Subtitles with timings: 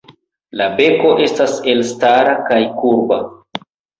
[0.61, 3.23] La beko estas elstara kaj kurba.